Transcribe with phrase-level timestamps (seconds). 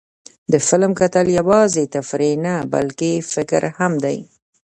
[0.51, 4.17] د فلم کتل یوازې تفریح نه، بلکې فکر هم دی.